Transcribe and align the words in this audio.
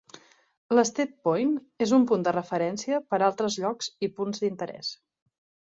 L'Steep 0.75 1.11
Point 1.27 1.51
és 1.87 1.93
un 1.99 2.07
punt 2.13 2.25
de 2.29 2.33
referència 2.37 3.03
per 3.13 3.21
a 3.21 3.29
altres 3.29 3.61
llocs 3.65 3.93
i 4.09 4.13
punts 4.19 4.45
d'interès. 4.47 4.93